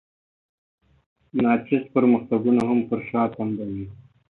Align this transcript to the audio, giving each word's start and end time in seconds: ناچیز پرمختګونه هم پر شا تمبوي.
ناچیز 1.43 1.83
پرمختګونه 1.95 2.61
هم 2.69 2.79
پر 2.87 2.99
شا 3.07 3.21
تمبوي. 3.35 3.85